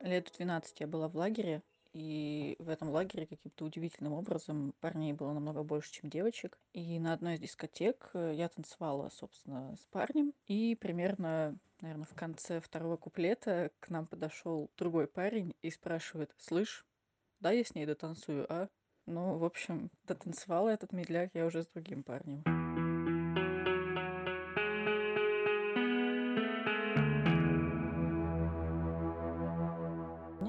Лет 0.00 0.32
12 0.36 0.80
я 0.80 0.86
была 0.86 1.08
в 1.08 1.16
лагере, 1.16 1.62
и 1.92 2.56
в 2.58 2.68
этом 2.68 2.90
лагере 2.90 3.26
каким-то 3.26 3.64
удивительным 3.64 4.12
образом 4.12 4.74
парней 4.80 5.12
было 5.12 5.32
намного 5.32 5.62
больше, 5.62 5.92
чем 5.92 6.08
девочек. 6.08 6.58
И 6.72 6.98
на 6.98 7.12
одной 7.12 7.34
из 7.34 7.40
дискотек 7.40 8.10
э, 8.14 8.32
я 8.34 8.48
танцевала, 8.48 9.08
собственно, 9.10 9.76
с 9.76 9.86
парнем. 9.86 10.32
И 10.46 10.76
примерно, 10.80 11.56
наверное, 11.80 12.06
в 12.06 12.14
конце 12.14 12.60
второго 12.60 12.96
куплета 12.96 13.70
к 13.80 13.90
нам 13.90 14.06
подошел 14.06 14.70
другой 14.78 15.08
парень 15.08 15.54
и 15.62 15.70
спрашивает, 15.70 16.32
«Слышь, 16.38 16.86
да 17.40 17.50
я 17.50 17.64
с 17.64 17.74
ней 17.74 17.86
дотанцую, 17.86 18.46
а?» 18.50 18.68
Ну, 19.06 19.38
в 19.38 19.44
общем, 19.44 19.90
дотанцевала 20.04 20.68
этот 20.68 20.92
медляк 20.92 21.30
я 21.34 21.46
уже 21.46 21.64
с 21.64 21.66
другим 21.66 22.04
парнем. 22.04 22.79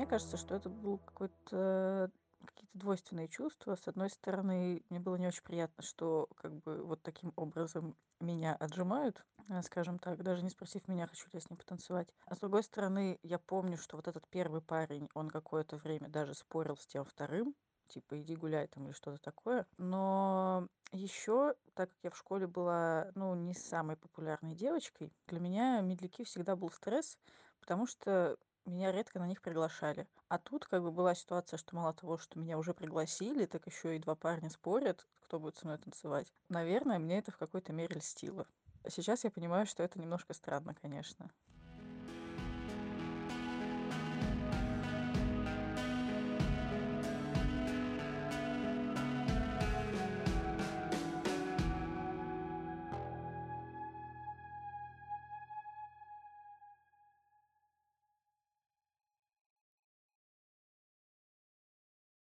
Мне 0.01 0.07
кажется, 0.07 0.35
что 0.35 0.55
это 0.55 0.67
был 0.67 0.97
какой-то 0.97 2.09
какие-то 2.43 2.75
двойственные 2.79 3.27
чувства. 3.27 3.75
С 3.75 3.87
одной 3.87 4.09
стороны, 4.09 4.83
мне 4.89 4.99
было 4.99 5.15
не 5.15 5.27
очень 5.27 5.43
приятно, 5.43 5.83
что 5.83 6.27
как 6.37 6.55
бы 6.63 6.81
вот 6.83 7.03
таким 7.03 7.33
образом 7.35 7.95
меня 8.19 8.55
отжимают, 8.55 9.23
э, 9.47 9.61
скажем 9.61 9.99
так, 9.99 10.23
даже 10.23 10.43
не 10.43 10.49
спросив 10.49 10.87
меня, 10.87 11.05
хочу 11.05 11.25
ли 11.25 11.33
я 11.33 11.39
с 11.41 11.51
ним 11.51 11.57
потанцевать. 11.57 12.07
А 12.25 12.35
с 12.35 12.39
другой 12.39 12.63
стороны, 12.63 13.19
я 13.21 13.37
помню, 13.37 13.77
что 13.77 13.95
вот 13.95 14.07
этот 14.07 14.27
первый 14.29 14.63
парень, 14.63 15.07
он 15.13 15.29
какое-то 15.29 15.77
время 15.77 16.09
даже 16.09 16.33
спорил 16.33 16.77
с 16.77 16.87
тем 16.87 17.05
вторым, 17.05 17.53
типа 17.87 18.19
иди 18.19 18.35
гуляй 18.35 18.65
там 18.69 18.85
или 18.87 18.93
что-то 18.93 19.19
такое. 19.19 19.67
Но 19.77 20.67
еще, 20.93 21.53
так 21.75 21.91
как 21.91 21.99
я 22.01 22.09
в 22.09 22.17
школе 22.17 22.47
была, 22.47 23.11
ну, 23.13 23.35
не 23.35 23.53
самой 23.53 23.97
популярной 23.97 24.55
девочкой, 24.55 25.13
для 25.27 25.39
меня 25.39 25.79
медляки 25.81 26.23
всегда 26.23 26.55
был 26.55 26.71
стресс, 26.71 27.19
потому 27.59 27.85
что 27.85 28.39
меня 28.69 28.91
редко 28.91 29.19
на 29.19 29.27
них 29.27 29.41
приглашали. 29.41 30.07
А 30.27 30.37
тут 30.37 30.65
как 30.65 30.83
бы 30.83 30.91
была 30.91 31.15
ситуация, 31.15 31.57
что 31.57 31.75
мало 31.75 31.93
того, 31.93 32.17
что 32.17 32.39
меня 32.39 32.57
уже 32.57 32.73
пригласили, 32.73 33.45
так 33.45 33.65
еще 33.67 33.95
и 33.95 33.99
два 33.99 34.15
парня 34.15 34.49
спорят, 34.49 35.07
кто 35.21 35.39
будет 35.39 35.57
со 35.57 35.65
мной 35.65 35.77
танцевать. 35.77 36.31
Наверное, 36.49 36.99
мне 36.99 37.19
это 37.19 37.31
в 37.31 37.37
какой-то 37.37 37.73
мере 37.73 37.97
льстило. 37.97 38.47
Сейчас 38.87 39.23
я 39.23 39.31
понимаю, 39.31 39.65
что 39.65 39.83
это 39.83 39.99
немножко 39.99 40.33
странно, 40.33 40.75
конечно. 40.75 41.31